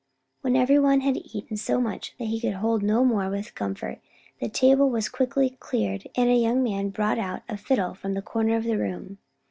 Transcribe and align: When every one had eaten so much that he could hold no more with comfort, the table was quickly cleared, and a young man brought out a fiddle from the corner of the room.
When 0.41 0.55
every 0.55 0.79
one 0.79 1.01
had 1.01 1.15
eaten 1.17 1.57
so 1.57 1.79
much 1.79 2.15
that 2.17 2.25
he 2.25 2.39
could 2.41 2.55
hold 2.55 2.81
no 2.81 3.05
more 3.05 3.29
with 3.29 3.53
comfort, 3.53 3.99
the 4.39 4.49
table 4.49 4.89
was 4.89 5.07
quickly 5.09 5.51
cleared, 5.59 6.07
and 6.17 6.27
a 6.27 6.33
young 6.33 6.63
man 6.63 6.89
brought 6.89 7.19
out 7.19 7.43
a 7.47 7.55
fiddle 7.55 7.93
from 7.93 8.15
the 8.15 8.23
corner 8.23 8.55
of 8.55 8.63
the 8.63 8.79
room. 8.79 9.19